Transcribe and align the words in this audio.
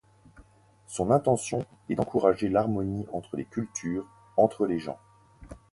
Son 0.87 1.11
intention 1.11 1.63
est 1.87 1.93
d'encourager 1.93 2.49
l'harmonie 2.49 3.05
entre 3.13 3.37
les 3.37 3.45
cultures, 3.45 4.07
entre 4.35 4.65
les 4.65 4.79
gens. 4.79 4.97